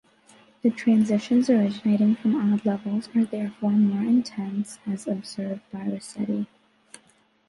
[0.63, 6.47] The transitions originating from odd levels are therefore more intense as observed by Rasetti.